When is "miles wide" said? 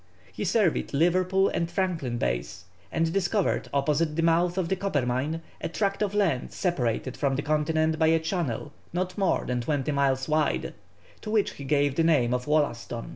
9.91-10.73